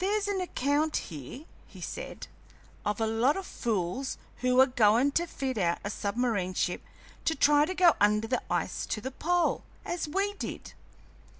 [0.00, 2.26] "There's an account here," he said,
[2.84, 6.82] "of a lot o' fools who are goin' to fit out a submarine ship
[7.26, 10.72] to try to go under the ice to the pole, as we did.